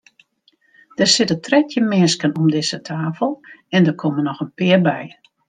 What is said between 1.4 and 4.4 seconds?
trettjin minsken om dizze tafel en der komme